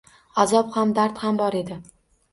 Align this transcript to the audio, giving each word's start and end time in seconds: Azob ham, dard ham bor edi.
Azob 0.43 0.71
ham, 0.77 0.95
dard 1.01 1.23
ham 1.27 1.39
bor 1.43 1.59
edi. 1.63 1.81